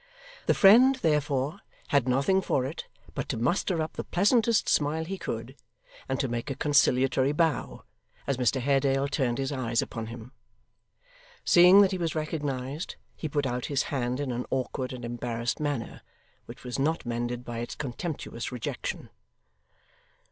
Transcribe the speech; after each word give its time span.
The 0.47 0.55
friend, 0.55 0.95
therefore, 0.95 1.59
had 1.89 2.07
nothing 2.07 2.41
for 2.41 2.65
it, 2.65 2.87
but 3.13 3.29
to 3.29 3.37
muster 3.37 3.83
up 3.83 3.93
the 3.93 4.03
pleasantest 4.03 4.67
smile 4.67 5.05
he 5.05 5.19
could, 5.19 5.55
and 6.09 6.19
to 6.19 6.27
make 6.27 6.49
a 6.49 6.55
conciliatory 6.55 7.33
bow, 7.33 7.83
as 8.25 8.37
Mr 8.37 8.59
Haredale 8.59 9.07
turned 9.07 9.37
his 9.37 9.51
eyes 9.51 9.79
upon 9.79 10.07
him. 10.07 10.31
Seeing 11.45 11.81
that 11.81 11.91
he 11.91 11.99
was 11.99 12.15
recognised, 12.15 12.95
he 13.15 13.29
put 13.29 13.45
out 13.45 13.67
his 13.67 13.83
hand 13.93 14.19
in 14.19 14.31
an 14.31 14.47
awkward 14.49 14.91
and 14.91 15.05
embarrassed 15.05 15.59
manner, 15.59 16.01
which 16.47 16.63
was 16.63 16.79
not 16.79 17.05
mended 17.05 17.45
by 17.45 17.59
its 17.59 17.75
contemptuous 17.75 18.51
rejection. 18.51 19.11